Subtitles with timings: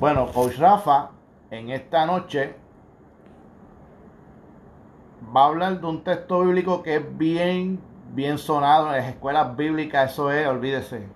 [0.00, 1.10] Bueno, Coach Rafa,
[1.50, 2.54] en esta noche
[5.34, 7.80] va a hablar de un texto bíblico que es bien,
[8.14, 10.12] bien sonado en las escuelas bíblicas.
[10.12, 11.08] Eso es, olvídese.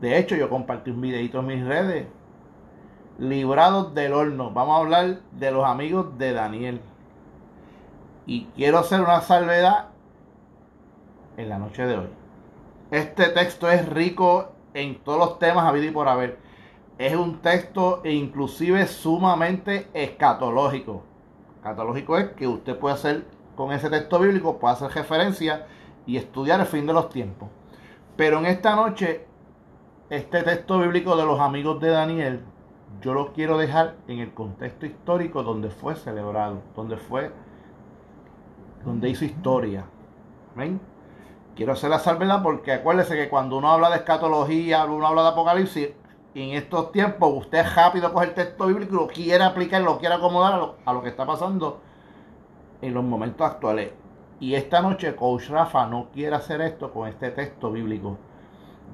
[0.00, 2.06] De hecho, yo compartí un videito en mis redes.
[3.18, 4.50] Librados del horno.
[4.50, 6.80] Vamos a hablar de los amigos de Daniel.
[8.24, 9.88] Y quiero hacer una salvedad
[11.36, 12.08] en la noche de hoy.
[12.90, 16.47] Este texto es rico en todos los temas habido y por haber
[16.98, 21.04] es un texto e inclusive sumamente escatológico.
[21.56, 25.66] Escatológico es que usted puede hacer con ese texto bíblico, puede hacer referencia
[26.06, 27.48] y estudiar el fin de los tiempos.
[28.16, 29.26] Pero en esta noche,
[30.10, 32.44] este texto bíblico de los amigos de Daniel,
[33.00, 37.30] yo lo quiero dejar en el contexto histórico donde fue celebrado, donde fue,
[38.84, 39.84] donde hizo historia.
[40.56, 40.80] ¿Ven?
[41.54, 45.28] Quiero hacer la salvedad porque acuérdese que cuando uno habla de escatología, uno habla de
[45.28, 45.88] apocalipsis,
[46.42, 50.14] en estos tiempos usted rápido coge el texto bíblico y lo quiere aplicar, lo quiere
[50.14, 51.80] acomodar a lo, que está pasando
[52.80, 53.92] en los momentos actuales.
[54.38, 58.18] Y esta noche Coach Rafa no quiere hacer esto con este texto bíblico.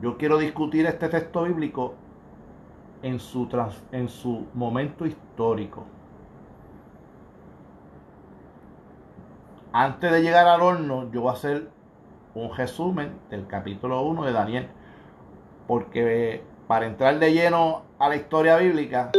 [0.00, 1.94] Yo quiero discutir este texto bíblico
[3.02, 3.46] en su,
[3.92, 5.84] en su momento histórico.
[9.72, 11.68] Antes de llegar al horno, yo voy a hacer
[12.34, 14.68] un resumen del capítulo 1 de Daniel.
[15.66, 19.12] Porque para entrar de lleno a la historia bíblica,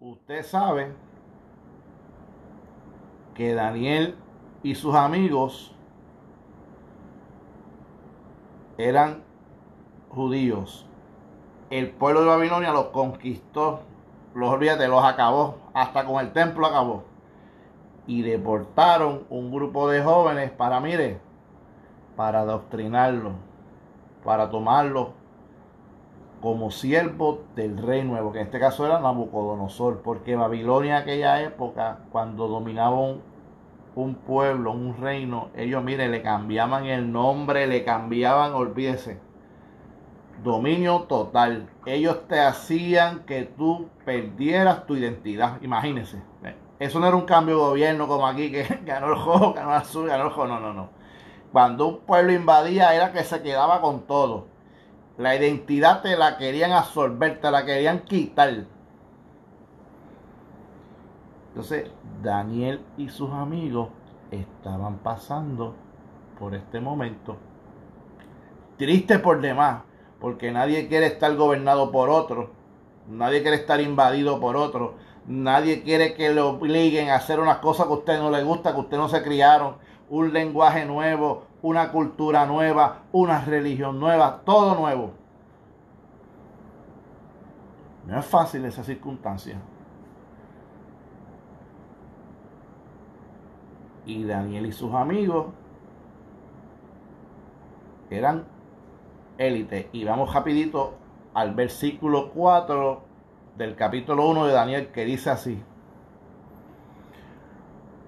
[0.00, 0.92] usted sabe
[3.34, 4.16] que Daniel
[4.62, 5.74] y sus amigos
[8.78, 9.22] eran
[10.10, 10.86] judíos.
[11.70, 13.80] El pueblo de Babilonia los conquistó,
[14.34, 17.04] los olvídate, los acabó, hasta con el templo acabó.
[18.06, 21.20] Y deportaron un grupo de jóvenes para, mire,
[22.16, 23.34] para adoctrinarlos,
[24.24, 25.08] para tomarlos
[26.42, 31.40] como siervo del rey nuevo, que en este caso era Nabucodonosor, porque Babilonia en aquella
[31.40, 33.22] época, cuando dominaban
[33.94, 39.20] un pueblo, un reino, ellos, mire, le cambiaban el nombre, le cambiaban, olvídese,
[40.42, 41.70] dominio total.
[41.86, 46.20] Ellos te hacían que tú perdieras tu identidad, imagínense.
[46.80, 49.76] Eso no era un cambio de gobierno como aquí, que ganó el rojo, ganó el
[49.76, 50.88] azul, ganó el rojo, no, no, no.
[51.52, 54.51] Cuando un pueblo invadía era que se quedaba con todo
[55.18, 58.66] la identidad te la querían absorber, te la querían quitar.
[61.48, 61.90] Entonces,
[62.22, 63.88] Daniel y sus amigos
[64.30, 65.74] estaban pasando
[66.38, 67.36] por este momento.
[68.78, 69.82] Triste por demás,
[70.18, 72.50] porque nadie quiere estar gobernado por otro.
[73.06, 74.94] Nadie quiere estar invadido por otro.
[75.26, 78.72] Nadie quiere que lo obliguen a hacer unas cosas que a usted no le gusta,
[78.72, 79.76] que usted no se criaron.
[80.08, 85.12] Un lenguaje nuevo, una cultura nueva, una religión nueva, todo nuevo.
[88.06, 89.60] No es fácil esa circunstancia.
[94.04, 95.46] Y Daniel y sus amigos
[98.10, 98.44] eran
[99.38, 99.88] élite.
[99.92, 100.94] Y vamos rapidito
[101.34, 103.02] al versículo 4
[103.56, 105.62] del capítulo 1 de Daniel que dice así.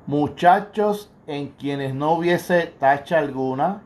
[0.07, 3.83] Muchachos en quienes no hubiese tacha alguna,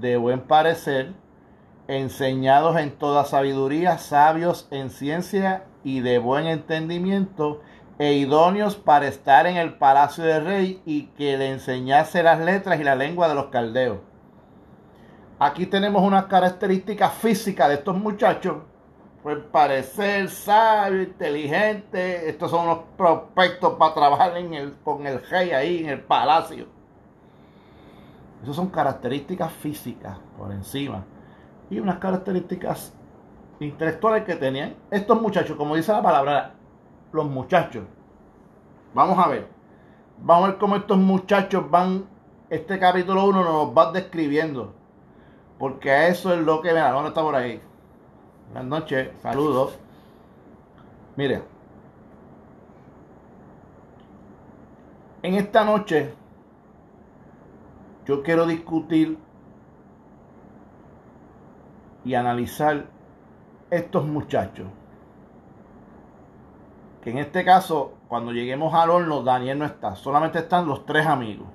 [0.00, 1.12] de buen parecer,
[1.88, 7.60] enseñados en toda sabiduría, sabios en ciencia y de buen entendimiento,
[7.98, 12.80] e idóneos para estar en el palacio del rey y que le enseñase las letras
[12.80, 13.98] y la lengua de los caldeos.
[15.38, 18.62] Aquí tenemos unas características físicas de estos muchachos.
[19.22, 22.28] Pues parecer sabio, inteligente.
[22.28, 26.79] Estos son los prospectos para trabajar en el, con el rey ahí en el palacio.
[28.42, 31.04] Esas son características físicas por encima.
[31.68, 32.94] Y unas características
[33.60, 36.54] intelectuales que tenían estos muchachos, como dice la palabra,
[37.12, 37.84] los muchachos.
[38.94, 39.48] Vamos a ver.
[40.18, 42.06] Vamos a ver cómo estos muchachos van,
[42.48, 44.74] este capítulo 1 nos va describiendo.
[45.58, 47.60] Porque eso es lo que, mira, ¿dónde está por ahí?
[48.52, 49.78] Buenas noches, saludos.
[51.16, 51.42] Mire,
[55.22, 56.14] en esta noche
[58.10, 59.18] yo quiero discutir
[62.04, 62.86] y analizar
[63.70, 64.66] estos muchachos.
[67.02, 71.06] Que en este caso, cuando lleguemos al horno, Daniel no está, solamente están los tres
[71.06, 71.46] amigos.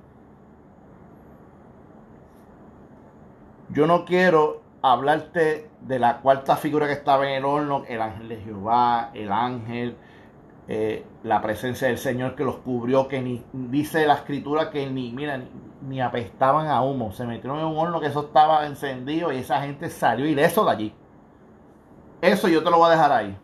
[3.68, 8.30] Yo no quiero hablarte de la cuarta figura que estaba en el horno, el ángel
[8.30, 9.98] de Jehová, el ángel,
[10.68, 15.12] eh, la presencia del Señor que los cubrió, que ni dice la escritura que ni,
[15.12, 15.40] mira,
[15.86, 17.12] ni, apestaban a humo.
[17.12, 20.70] Se metieron en un horno que eso estaba encendido y esa gente salió ileso de
[20.70, 20.94] allí.
[22.20, 23.38] Eso yo te lo voy a dejar ahí.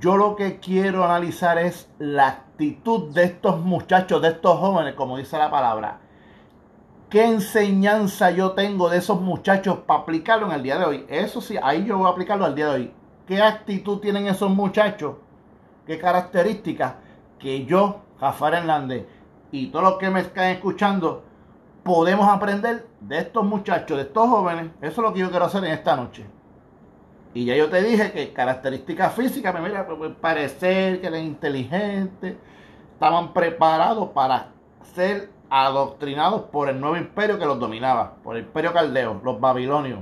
[0.00, 5.16] yo lo que quiero analizar es la actitud de estos muchachos, de estos jóvenes, como
[5.16, 6.00] dice la palabra.
[7.08, 11.06] ¿Qué enseñanza yo tengo de esos muchachos para aplicarlo en el día de hoy?
[11.08, 12.94] Eso sí, ahí yo voy a aplicarlo al día de hoy.
[13.26, 15.16] ¿Qué actitud tienen esos muchachos?
[15.92, 16.94] ¿Qué características
[17.38, 19.04] que yo, Jafar Hernández,
[19.50, 21.22] y todos los que me están escuchando,
[21.82, 24.70] podemos aprender de estos muchachos, de estos jóvenes?
[24.80, 26.24] Eso es lo que yo quiero hacer en esta noche.
[27.34, 32.36] Y ya yo te dije que características físicas, me mira, pues, parecer que eran inteligentes,
[32.94, 34.48] estaban preparados para
[34.94, 40.00] ser adoctrinados por el nuevo imperio que los dominaba, por el imperio caldeo, los babilonios.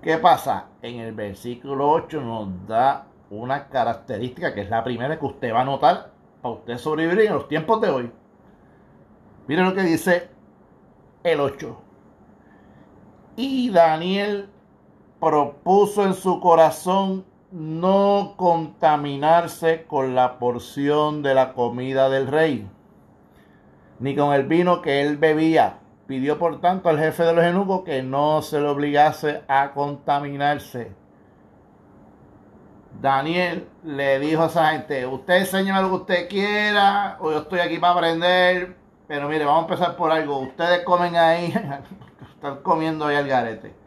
[0.00, 0.68] ¿Qué pasa?
[0.80, 5.60] En el versículo 8 nos da una característica que es la primera que usted va
[5.62, 6.10] a notar
[6.42, 8.12] para usted sobrevivir en los tiempos de hoy.
[9.46, 10.28] Miren lo que dice
[11.22, 11.80] el 8.
[13.36, 14.48] Y Daniel
[15.20, 22.68] propuso en su corazón no contaminarse con la porción de la comida del rey,
[23.98, 25.78] ni con el vino que él bebía.
[26.06, 30.92] Pidió por tanto al jefe de los eunucos que no se le obligase a contaminarse.
[33.00, 37.60] Daniel le dijo a esa gente, usted enséñame lo que usted quiera, o yo estoy
[37.60, 38.76] aquí para aprender,
[39.06, 40.38] pero mire, vamos a empezar por algo.
[40.38, 41.54] Ustedes comen ahí,
[42.34, 43.80] están comiendo ahí al garete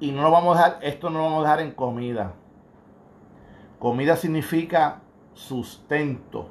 [0.00, 2.34] y no lo vamos a dejar, esto no lo vamos a dejar en comida.
[3.78, 5.02] Comida significa
[5.34, 6.50] sustento.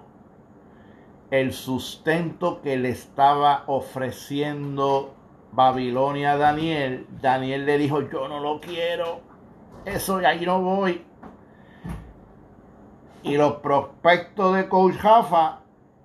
[1.31, 5.15] El sustento que le estaba ofreciendo
[5.51, 9.21] Babilonia a Daniel, Daniel le dijo, yo no lo quiero,
[9.85, 11.05] eso de ahí no voy.
[13.23, 14.95] Y los prospectos de Coach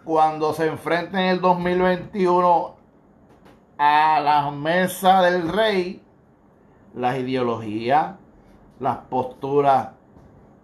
[0.04, 2.76] cuando se enfrenten en el 2021
[3.78, 6.02] a la mesa del rey,
[6.94, 8.16] las ideologías,
[8.78, 9.90] las posturas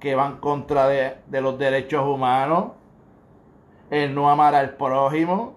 [0.00, 2.72] que van contra de, los derechos humanos,
[3.90, 5.56] el no amar al prójimo,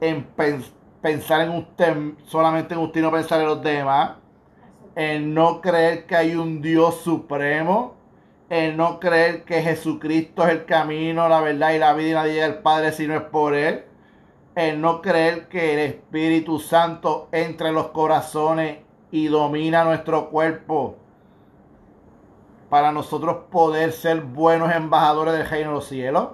[0.00, 0.24] en
[1.00, 4.21] pensar en usted, solamente en usted y no pensar en los demás,
[4.94, 7.94] el no creer que hay un Dios supremo,
[8.50, 12.32] el no creer que Jesucristo es el camino, la verdad y la vida y nadie
[12.34, 13.84] llega al Padre si no es por Él
[14.54, 18.78] el no creer que el Espíritu Santo entre en los corazones
[19.10, 20.96] y domina nuestro cuerpo
[22.68, 26.28] para nosotros poder ser buenos embajadores del reino de los cielos.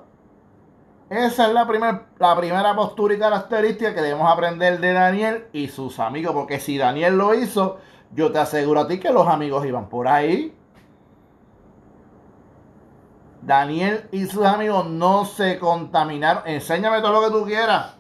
[1.11, 1.67] Esa es la,
[2.19, 6.77] la primera postura y característica que debemos aprender de Daniel y sus amigos, porque si
[6.77, 7.79] Daniel lo hizo,
[8.15, 10.55] yo te aseguro a ti que los amigos iban por ahí.
[13.43, 16.43] Daniel y sus amigos no se contaminaron.
[16.47, 17.99] Enséñame todo lo que tú quieras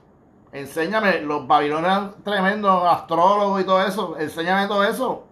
[0.50, 4.19] Enséñame, los babilonios tremendos astrólogos y todo eso.
[4.19, 5.25] Enséñame todo eso.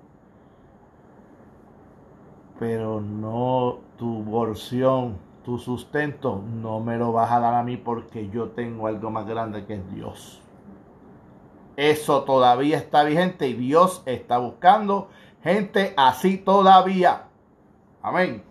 [2.59, 8.29] Pero no tu porción, tu sustento, no me lo vas a dar a mí porque
[8.29, 10.43] yo tengo algo más grande que es Dios.
[11.77, 15.11] Eso todavía está vigente y Dios está buscando
[15.43, 17.25] gente así todavía.
[18.03, 18.43] Amén.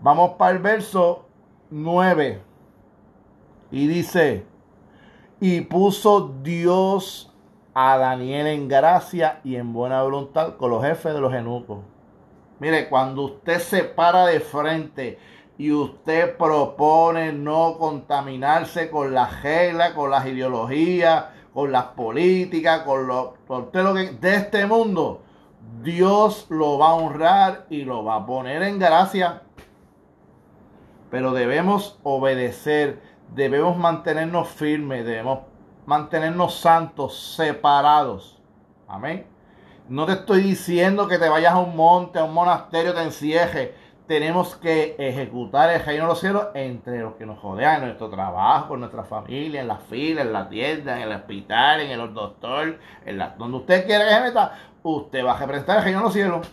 [0.00, 1.26] Vamos para el verso
[1.70, 2.42] 9.
[3.70, 4.46] Y dice,
[5.38, 7.32] y puso Dios
[7.74, 11.80] a Daniel en gracia y en buena voluntad con los jefes de los eunucos.
[12.58, 15.18] Mire, cuando usted se para de frente
[15.58, 21.26] y usted propone no contaminarse con las reglas, con las ideologías,
[21.56, 25.22] con las políticas, con lo, con lo que de este mundo,
[25.82, 29.40] Dios lo va a honrar y lo va a poner en gracia.
[31.10, 33.00] Pero debemos obedecer
[33.34, 35.40] debemos mantenernos firmes, debemos
[35.86, 38.38] mantenernos santos, separados.
[38.86, 39.26] Amén.
[39.88, 43.70] No te estoy diciendo que te vayas a un monte, a un monasterio, te encierres.
[44.06, 48.08] Tenemos que ejecutar el reino de los cielos entre los que nos rodean, en nuestro
[48.08, 52.14] trabajo, con nuestra familia, en la fila, en la tienda, en el hospital, en el
[52.14, 54.52] doctor, en la, donde usted quiera que se meta,
[54.84, 56.52] usted va a representar el reino de los cielos.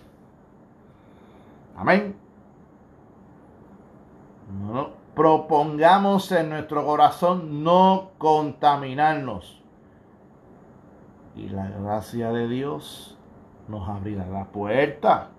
[1.76, 2.16] Amén.
[5.14, 9.62] Propongamos en nuestro corazón no contaminarnos.
[11.36, 13.18] Y la gracia de Dios
[13.68, 15.30] nos abrirá la puerta.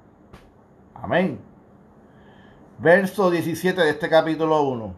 [0.94, 1.53] Amén.
[2.78, 4.94] Verso 17 de este capítulo 1.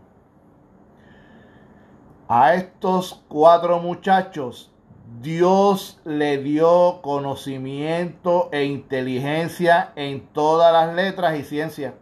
[2.29, 4.73] A estos cuatro muchachos
[5.21, 11.93] Dios le dio conocimiento e inteligencia en todas las letras y ciencias.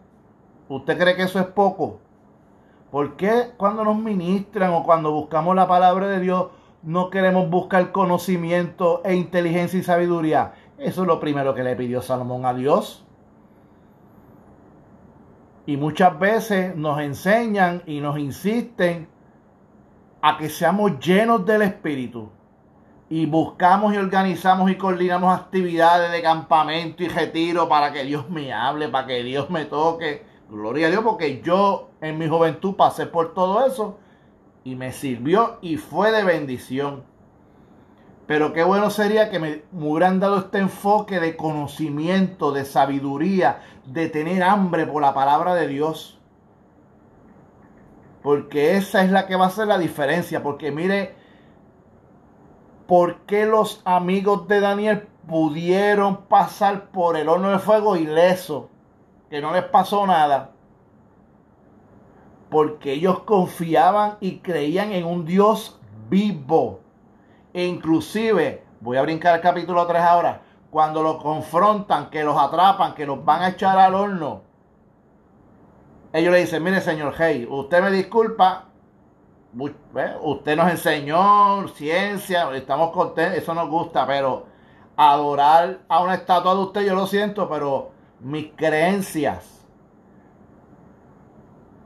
[0.69, 1.99] ¿Usted cree que eso es poco?
[2.93, 6.47] ¿Por qué cuando nos ministran o cuando buscamos la palabra de Dios
[6.85, 10.55] no queremos buscar conocimiento e inteligencia y sabiduría?
[10.79, 13.04] Eso es lo primero que le pidió Salomón a Dios.
[15.67, 19.09] Y muchas veces nos enseñan y nos insisten
[20.21, 22.31] a que seamos llenos del Espíritu.
[23.09, 28.53] Y buscamos y organizamos y coordinamos actividades de campamento y retiro para que Dios me
[28.53, 30.25] hable, para que Dios me toque.
[30.51, 33.99] Gloria a Dios, porque yo en mi juventud pasé por todo eso
[34.65, 37.05] y me sirvió y fue de bendición.
[38.27, 44.09] Pero qué bueno sería que me, hubieran dado este enfoque de conocimiento, de sabiduría, de
[44.09, 46.19] tener hambre por la palabra de Dios.
[48.23, 50.43] Porque esa es la que va a hacer la diferencia.
[50.43, 51.15] Porque mire,
[52.87, 58.71] ¿por qué los amigos de Daniel pudieron pasar por el horno de fuego ileso?
[59.29, 60.53] Que no les pasó nada.
[62.49, 65.79] Porque ellos confiaban y creían en un Dios
[66.09, 66.84] vivo
[67.55, 72.95] e inclusive, voy a brincar al capítulo 3 ahora, cuando los confrontan, que los atrapan,
[72.95, 74.43] que los van a echar al horno,
[76.13, 78.65] ellos le dicen, mire señor Hey, usted me disculpa,
[80.23, 84.47] usted nos enseñó ciencia, estamos contentos, eso nos gusta, pero
[84.97, 89.65] adorar a una estatua de usted, yo lo siento, pero mis creencias,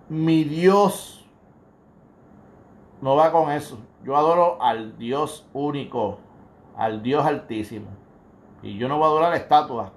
[0.08, 1.28] mi Dios,
[3.02, 3.78] no va con eso.
[4.08, 6.18] Yo adoro al Dios único,
[6.78, 7.88] al Dios altísimo.
[8.62, 9.92] Y yo no voy a adorar estatuas.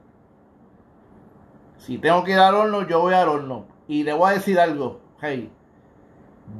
[1.78, 3.68] Si tengo que ir al horno, yo voy al horno.
[3.88, 5.50] Y le voy a decir algo, hey,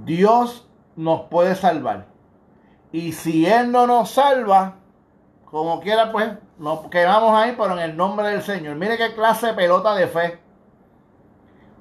[0.06, 0.66] Dios
[0.96, 2.08] nos puede salvar.
[2.94, 4.78] Y si Él no nos salva,
[5.44, 8.78] como quiera, pues nos quedamos ahí, pero en el nombre del Señor.
[8.78, 10.40] Mire qué clase de pelota de fe.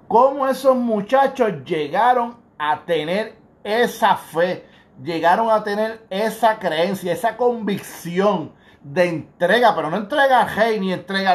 [0.08, 4.68] Cómo esos muchachos llegaron a tener esa fe
[5.02, 8.52] llegaron a tener esa creencia, esa convicción
[8.82, 11.32] de entrega, pero no entrega al rey ni entrega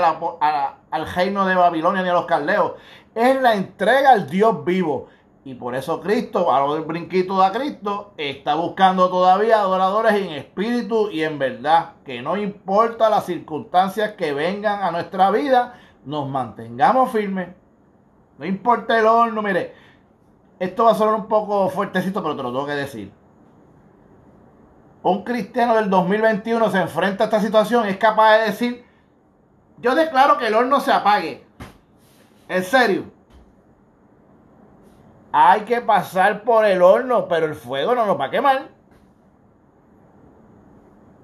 [0.91, 2.73] al reino de Babilonia ni a los caldeos,
[3.13, 5.07] es la entrega al Dios vivo.
[5.43, 10.31] Y por eso Cristo, a lo del brinquito de Cristo, está buscando todavía adoradores en
[10.31, 11.91] espíritu y en verdad.
[12.03, 17.49] Que no importa las circunstancias que vengan a nuestra vida, nos mantengamos firmes.
[18.39, 19.75] No importa el horno, mire,
[20.57, 23.24] esto va a sonar un poco fuertecito, pero te lo tengo que decir
[25.11, 28.85] un cristiano del 2021 se enfrenta a esta situación, es capaz de decir,
[29.77, 31.45] yo declaro que el horno se apague.
[32.47, 33.05] En serio.
[35.31, 38.69] Hay que pasar por el horno, pero el fuego no nos va a quemar.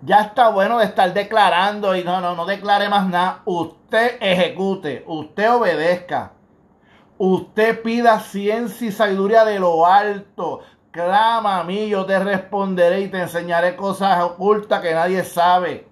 [0.04, 3.42] Ya está bueno de estar declarando y no, no, no declare más nada.
[3.46, 6.34] Usted ejecute, usted obedezca.
[7.18, 10.62] Usted pida ciencia y sabiduría de lo alto.
[10.91, 15.88] Clama a mí, yo te responderé y te enseñaré cosas ocultas que nadie sabe.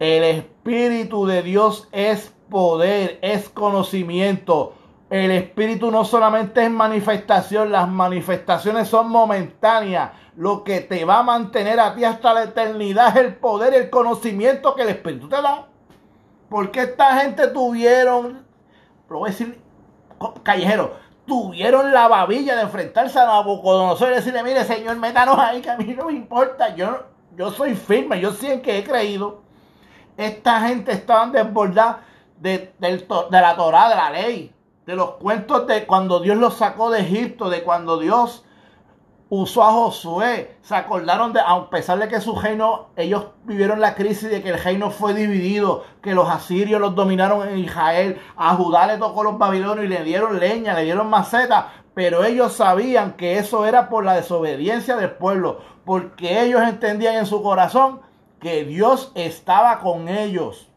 [0.00, 4.74] El Espíritu de Dios es poder, es conocimiento.
[5.10, 10.10] El Espíritu no solamente es manifestación, las manifestaciones son momentáneas.
[10.36, 13.90] Lo que te va a mantener a ti hasta la eternidad es el poder el
[13.90, 15.68] conocimiento que el Espíritu te da.
[16.48, 18.44] Porque esta gente tuvieron,
[19.08, 19.60] lo voy a decir
[20.42, 20.96] callejero,
[21.28, 25.76] tuvieron la babilla de enfrentarse a Nabucodonosor y decirle, mire señor, métanos ahí que a
[25.76, 27.04] mí no me importa, yo,
[27.36, 29.42] yo soy firme, yo sí en que he creído.
[30.16, 32.00] Esta gente estaba desbordada
[32.40, 34.52] de, de, de la Torah, de la ley,
[34.86, 38.44] de los cuentos de cuando Dios los sacó de Egipto, de cuando Dios
[39.30, 40.56] usó a Josué.
[40.62, 44.50] Se acordaron de, a pesar de que su reino, ellos vivieron la crisis de que
[44.50, 49.22] el reino fue dividido, que los asirios los dominaron en Israel, a Judá le tocó
[49.22, 53.88] los babilonios y le dieron leña, le dieron maceta, pero ellos sabían que eso era
[53.88, 58.00] por la desobediencia del pueblo, porque ellos entendían en su corazón
[58.40, 60.70] que Dios estaba con ellos.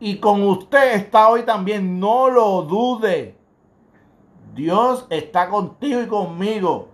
[0.00, 3.36] Y con usted está hoy también, no lo dude.
[4.54, 6.93] Dios está contigo y conmigo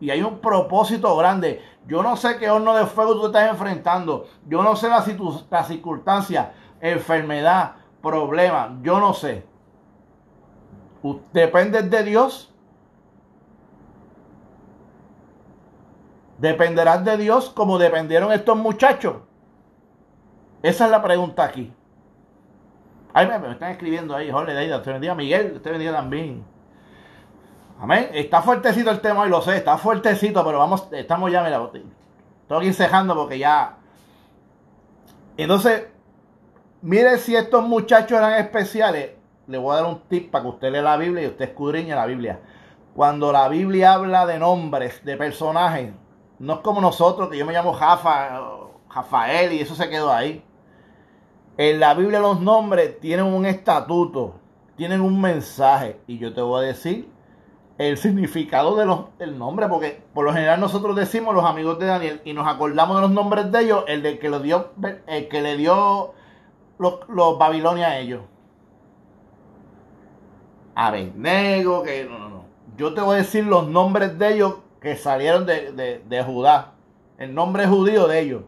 [0.00, 1.62] y hay un propósito grande.
[1.86, 4.26] Yo no sé qué horno de fuego tú estás enfrentando.
[4.46, 5.04] Yo no sé la,
[5.50, 8.78] la circunstancia, enfermedad, problema.
[8.82, 9.44] Yo no sé.
[11.32, 12.52] ¿Dependes de Dios?
[16.38, 19.16] ¿Dependerás de Dios como dependieron estos muchachos?
[20.62, 21.72] Esa es la pregunta aquí.
[23.12, 26.44] Ay, me, están escribiendo ahí, Jorge, Usted bendiga Miguel, usted bendiga también.
[27.80, 28.10] Amén.
[28.12, 31.60] Está fuertecito el tema y lo sé, está fuertecito, pero vamos, estamos ya, mira,
[32.48, 33.76] tengo que ir cejando porque ya.
[35.36, 35.86] Entonces,
[36.82, 39.12] mire si estos muchachos eran especiales.
[39.46, 41.94] Le voy a dar un tip para que usted lea la Biblia y usted escudriñe
[41.94, 42.40] la Biblia.
[42.94, 45.92] Cuando la Biblia habla de nombres, de personajes,
[46.38, 48.40] no es como nosotros, que yo me llamo Jafa,
[48.92, 50.44] Rafael y eso se quedó ahí.
[51.56, 54.34] En la Biblia los nombres tienen un estatuto
[54.78, 57.10] tienen un mensaje y yo te voy a decir
[57.78, 61.86] el significado de los, del nombre, porque por lo general nosotros decimos los amigos de
[61.86, 64.72] Daniel y nos acordamos de los nombres de ellos, el de que dio,
[65.06, 66.12] el que le dio
[66.78, 68.22] los, los Babilonia a ellos.
[70.74, 72.44] Abednego, que no, no, no.
[72.76, 76.74] Yo te voy a decir los nombres de ellos que salieron de, de, de Judá,
[77.16, 78.42] el nombre judío de ellos,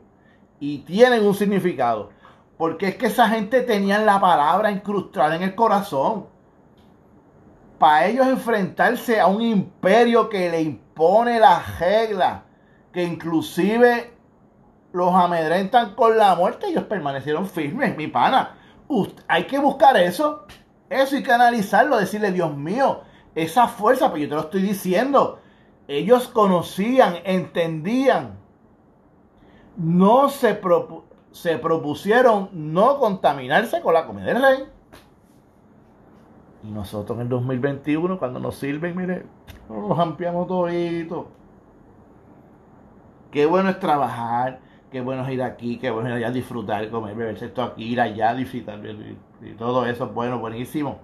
[0.58, 2.10] y tienen un significado.
[2.56, 6.26] Porque es que esa gente tenía la palabra incrustada en el corazón
[7.80, 12.42] para ellos enfrentarse a un imperio que le impone las reglas,
[12.92, 14.12] que inclusive
[14.92, 18.54] los amedrentan con la muerte, ellos permanecieron firmes, mi pana.
[19.28, 20.44] hay que buscar eso,
[20.90, 23.00] eso hay que analizarlo, decirle, Dios mío,
[23.34, 25.40] esa fuerza, pues yo te lo estoy diciendo,
[25.88, 28.38] ellos conocían, entendían,
[29.78, 30.60] no se,
[31.30, 34.79] se propusieron no contaminarse con la comida del rey.
[36.62, 39.24] Y nosotros en el 2021, cuando nos sirven, mire,
[39.68, 41.28] nos ampliamos todito.
[43.30, 46.90] Qué bueno es trabajar, qué bueno es ir aquí, qué bueno es ir allá disfrutar,
[46.90, 48.80] comer, beberse esto aquí, ir allá, disfrutar,
[49.40, 50.98] y todo eso es bueno, buenísimo.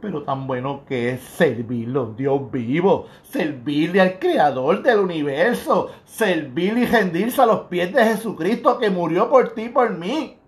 [0.00, 6.82] Pero tan bueno que es servirle a Dios vivo, servirle al Creador del universo, servirle
[6.82, 10.38] y rendirse a los pies de Jesucristo que murió por ti y por mí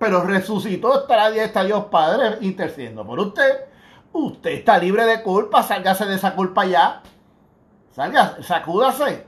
[0.00, 3.66] pero resucitó, estará está Dios Padre intercediendo por usted.
[4.12, 7.02] Usted está libre de culpa, sálgase de esa culpa ya.
[7.92, 9.26] Salga, sacúdase.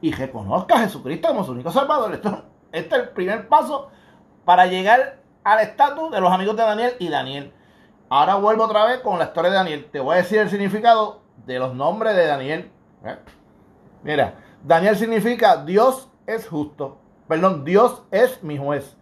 [0.00, 2.14] Y reconozca a Jesucristo como su único salvador.
[2.14, 3.90] Esto, este es el primer paso
[4.44, 7.52] para llegar al estatus de los amigos de Daniel y Daniel.
[8.08, 9.88] Ahora vuelvo otra vez con la historia de Daniel.
[9.90, 12.70] Te voy a decir el significado de los nombres de Daniel.
[13.04, 13.16] ¿Eh?
[14.04, 16.98] Mira, Daniel significa Dios es justo.
[17.26, 18.96] Perdón, Dios es mi juez.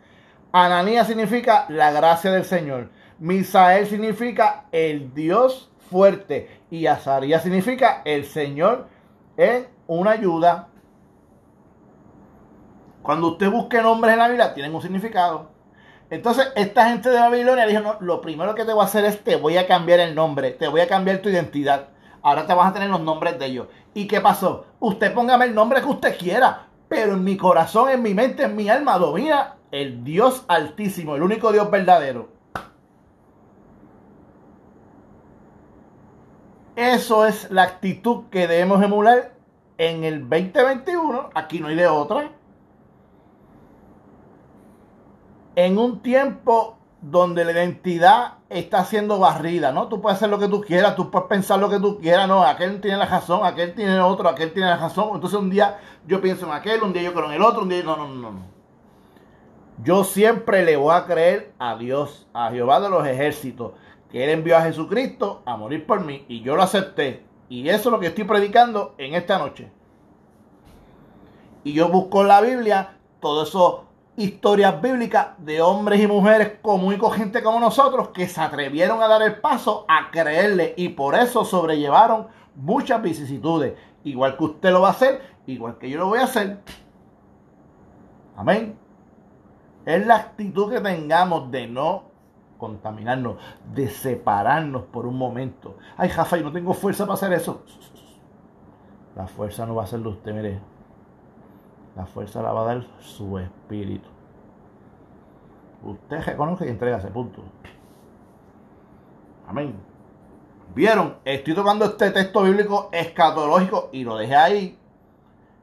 [0.52, 2.90] Ananías significa la gracia del Señor.
[3.20, 6.60] Misael significa el Dios fuerte.
[6.70, 8.88] Y Azarías significa el Señor
[9.36, 10.68] es una ayuda.
[13.02, 15.50] Cuando usted busque nombres en la Biblia, tienen un significado.
[16.10, 19.22] Entonces, esta gente de Babilonia dijo, no, lo primero que te voy a hacer es,
[19.22, 21.88] te voy a cambiar el nombre, te voy a cambiar tu identidad.
[22.22, 23.68] Ahora te vas a tener los nombres de ellos.
[23.94, 24.66] ¿Y qué pasó?
[24.80, 28.56] Usted póngame el nombre que usted quiera, pero en mi corazón, en mi mente, en
[28.56, 32.28] mi alma, domina el Dios altísimo, el único Dios verdadero.
[36.76, 39.34] Eso es la actitud que debemos emular
[39.76, 41.30] en el 2021.
[41.34, 42.30] Aquí no hay de otra.
[45.56, 49.88] En un tiempo donde la identidad está siendo barrida, ¿no?
[49.88, 52.44] Tú puedes hacer lo que tú quieras, tú puedes pensar lo que tú quieras, no,
[52.44, 55.10] aquel tiene la razón, aquel tiene otro, aquel tiene la razón.
[55.14, 57.68] Entonces un día yo pienso en aquel, un día yo creo en el otro, un
[57.68, 58.59] día no, no, no, no.
[59.82, 63.72] Yo siempre le voy a creer a Dios, a Jehová de los ejércitos,
[64.10, 67.24] que Él envió a Jesucristo a morir por mí y yo lo acepté.
[67.48, 69.72] Y eso es lo que estoy predicando en esta noche.
[71.64, 76.94] Y yo busco en la Biblia todo eso historias bíblicas de hombres y mujeres común
[76.94, 81.14] y corriente como nosotros que se atrevieron a dar el paso a creerle y por
[81.14, 83.74] eso sobrellevaron muchas vicisitudes.
[84.04, 86.60] Igual que usted lo va a hacer, igual que yo lo voy a hacer.
[88.36, 88.76] Amén.
[89.90, 92.04] Es la actitud que tengamos de no
[92.58, 93.38] contaminarnos,
[93.74, 95.78] de separarnos por un momento.
[95.96, 97.64] Ay, Jafa, yo no tengo fuerza para hacer eso.
[99.16, 100.60] La fuerza no va a ser de usted, mire.
[101.96, 104.08] La fuerza la va a dar su espíritu.
[105.82, 107.42] Usted reconoce y entrega ese punto.
[109.48, 109.74] Amén.
[110.72, 111.16] ¿Vieron?
[111.24, 114.78] Estoy tocando este texto bíblico escatológico y lo dejé ahí.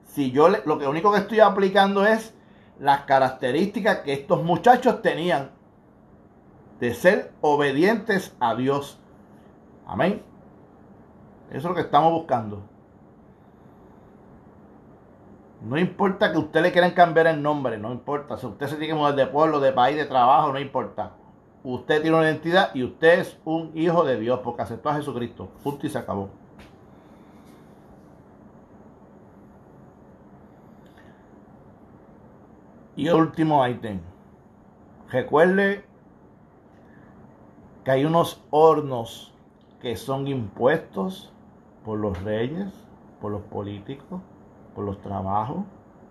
[0.03, 2.36] Si yo lo que único que estoy aplicando es
[2.79, 5.51] las características que estos muchachos tenían
[6.79, 8.99] de ser obedientes a Dios.
[9.85, 10.21] Amén.
[11.49, 12.61] Eso es lo que estamos buscando.
[15.61, 18.37] No importa que usted le quieran cambiar el nombre, no importa.
[18.37, 21.13] Si usted se tiene que mudar de pueblo, de país, de trabajo, no importa.
[21.63, 25.49] Usted tiene una identidad y usted es un hijo de Dios porque aceptó a Jesucristo.
[25.63, 26.29] Punto y se acabó.
[32.97, 33.99] Y último ítem.
[35.11, 35.85] Recuerde
[37.85, 39.35] que hay unos hornos
[39.79, 41.31] que son impuestos
[41.85, 42.73] por los reyes,
[43.21, 44.19] por los políticos,
[44.73, 45.59] por los trabajos,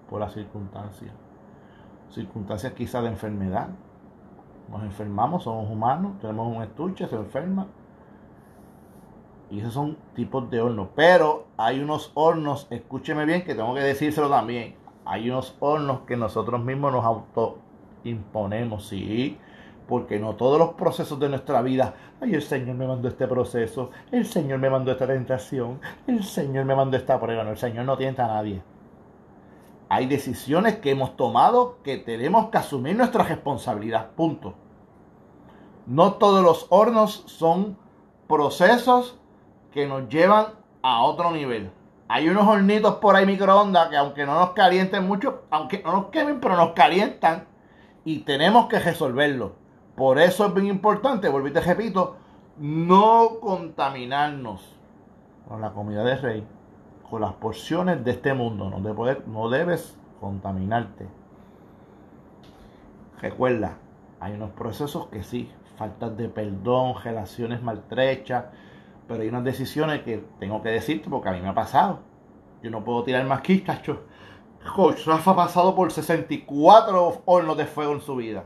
[0.09, 1.13] por las circunstancias.
[2.11, 3.71] Circunstancias quizás de enfermedad.
[4.71, 7.67] Nos enfermamos, somos humanos, tenemos un estuche, se enferma.
[9.51, 10.91] Y esos son tipos de hornos.
[10.95, 16.17] Pero hay unos hornos, escúcheme bien que tengo que decírselo también hay unos hornos que
[16.17, 19.39] nosotros mismos nos autoimponemos, sí,
[19.89, 23.93] Porque no todos los procesos de nuestra vida, ay, el Señor me mandó este proceso,
[24.11, 27.45] el Señor me mandó esta tentación, el Señor me mandó esta prueba.
[27.45, 28.63] No, el Señor no tienta a nadie.
[29.89, 34.11] Hay decisiones que hemos tomado que tenemos que asumir nuestra responsabilidad.
[34.17, 34.55] Punto.
[35.87, 37.79] No todos los hornos son
[38.27, 39.21] procesos
[39.71, 40.47] que nos llevan
[40.83, 41.71] a otro nivel.
[42.09, 46.07] Hay unos hornitos por ahí microondas que aunque no nos calienten mucho, aunque no nos
[46.07, 47.47] quemen, pero nos calientan
[48.05, 49.55] y tenemos que resolverlo.
[49.97, 52.17] Por eso es bien importante, volví te repito,
[52.59, 54.77] no contaminarnos
[55.49, 56.47] con la comida de rey,
[57.09, 58.71] con las porciones de este mundo.
[58.71, 61.07] No, no debes contaminarte.
[63.21, 63.79] Recuerda,
[64.21, 68.45] hay unos procesos que sí, faltas de perdón, relaciones maltrechas,
[69.07, 72.01] pero hay unas decisiones que tengo que decirte porque a mí me ha pasado.
[72.63, 74.03] Yo no puedo tirar más aquí, cacho.
[75.07, 78.45] Rafa ha pasado por 64 hornos de fuego en su vida.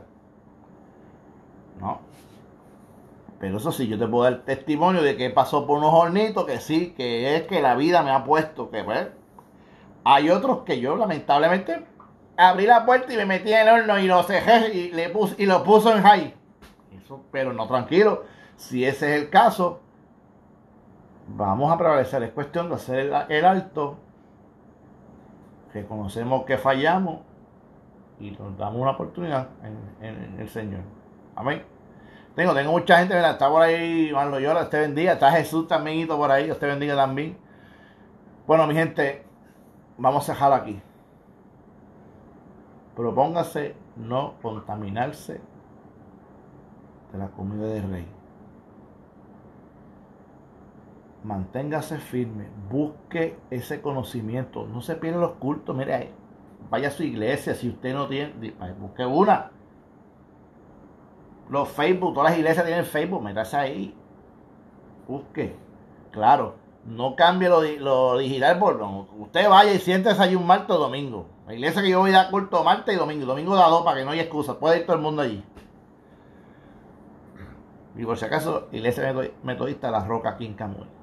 [1.79, 2.01] No.
[3.39, 6.59] Pero eso sí, yo te puedo dar testimonio de que pasó por unos hornitos, que
[6.59, 9.07] sí, que es que la vida me ha puesto, que pues.
[10.03, 11.85] Hay otros que yo lamentablemente
[12.37, 15.35] abrí la puerta y me metí en el horno y lo cejé y, le puse,
[15.37, 16.35] y lo puso en high.
[17.03, 18.23] Eso, pero no tranquilo.
[18.55, 19.79] Si ese es el caso,
[21.35, 22.23] vamos a prevalecer.
[22.23, 23.97] Es cuestión de hacer el, alto.
[25.73, 27.21] Reconocemos que fallamos
[28.19, 29.49] y nos damos una oportunidad
[30.01, 30.81] en, el Señor.
[31.35, 31.63] Amén.
[32.35, 36.07] Tengo, tengo mucha gente, que está por ahí, Juan Loyola, usted bendiga, está Jesús también
[36.07, 37.37] por ahí, usted bendiga también.
[38.47, 39.25] Bueno, mi gente,
[39.97, 40.81] vamos a dejar aquí.
[42.95, 45.41] Propóngase no contaminarse
[47.11, 48.20] de la comida del rey
[51.23, 56.11] manténgase firme, busque ese conocimiento, no se pierda los cultos, mire,
[56.69, 59.51] vaya a su iglesia, si usted no tiene, busque una.
[61.49, 63.95] Los Facebook, todas las iglesias tienen Facebook, métase ahí,
[65.07, 65.55] busque,
[66.11, 66.55] claro,
[66.85, 68.81] no cambie lo, digital, por,
[69.19, 71.27] usted vaya y siéntese ahí un martes o domingo.
[71.45, 73.99] La iglesia que yo voy a dar culto martes y domingo, domingo da dos para
[73.99, 75.43] que no haya excusa, puede ir todo el mundo allí.
[77.95, 81.00] Y por si acaso, iglesia metodista La Roca aquí en Camuel.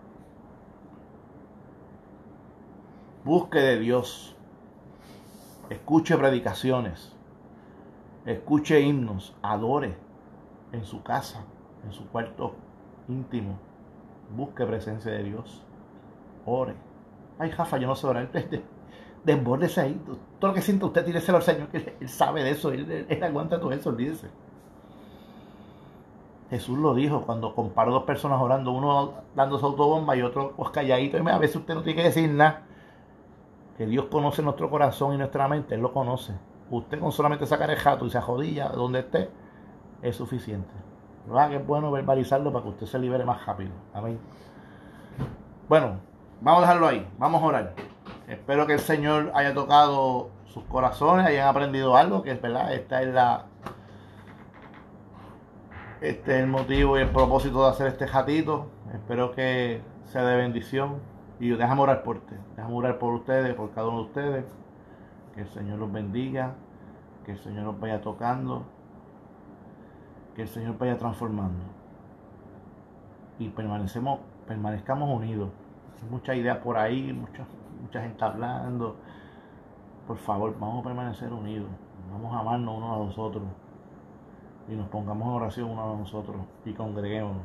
[3.25, 4.37] Busque de Dios.
[5.71, 7.13] Escuche predicaciones.
[8.25, 9.35] Escuche himnos.
[9.43, 9.97] Adore
[10.73, 11.45] en su casa,
[11.85, 12.55] en su cuarto
[13.09, 13.59] íntimo.
[14.35, 15.65] Busque presencia de Dios.
[16.47, 16.75] Ore.
[17.39, 18.31] Ay, Jafa, yo no sé orar.
[19.25, 20.01] Desbórdese ahí.
[20.39, 22.71] Todo lo que sienta usted, tírese al Señor, Él sabe de eso.
[22.71, 24.29] Él, aguanta todo eso, olvídese.
[26.51, 30.71] Jesús lo dijo cuando comparó dos personas orando, uno dando su autobomba y otro pues
[30.71, 31.19] calladito.
[31.19, 32.68] A veces usted no tiene que decir nada
[33.79, 36.35] que Dios conoce nuestro corazón y nuestra mente, Él lo conoce.
[36.69, 39.31] Usted con solamente sacar el jato y se jodilla donde esté,
[40.03, 40.69] es suficiente.
[41.27, 43.71] ¿Verdad que es bueno verbalizarlo para que usted se libere más rápido?
[43.95, 44.19] Amén.
[45.69, 46.01] Bueno,
[46.41, 47.75] vamos a dejarlo ahí, vamos a orar.
[48.27, 53.01] Espero que el Señor haya tocado sus corazones, hayan aprendido algo, que es verdad, esta
[53.01, 53.47] es la
[56.01, 58.67] este es el motivo y el propósito de hacer este jatito.
[58.93, 61.01] Espero que sea de bendición.
[61.41, 64.45] Y déjame orar por ti, déjame orar por ustedes, por cada uno de ustedes.
[65.35, 66.55] Que el Señor los bendiga,
[67.25, 68.65] que el Señor los vaya tocando,
[70.35, 71.63] que el Señor vaya transformando.
[73.39, 75.51] Y permanecemos, permanezcamos unidos.
[76.03, 77.45] Hay muchas ideas por ahí, mucha,
[77.81, 78.97] mucha gente hablando.
[80.09, 81.69] Por favor, vamos a permanecer unidos.
[82.11, 83.45] Vamos a amarnos unos a los otros.
[84.69, 87.43] Y nos pongamos en oración unos a nosotros y congreguémonos.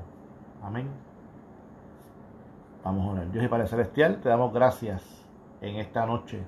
[0.63, 1.12] Amén.
[2.83, 3.31] Vamos a orar.
[3.31, 5.01] Dios y Padre Celestial, te damos gracias
[5.61, 6.43] en esta noche